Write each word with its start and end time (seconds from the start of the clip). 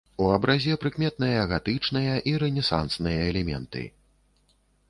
У 0.25 0.27
абразе 0.35 0.77
прыкметныя 0.83 1.43
гатычныя 1.51 2.15
і 2.31 2.35
рэнесансныя 2.45 3.21
элементы. 3.31 3.85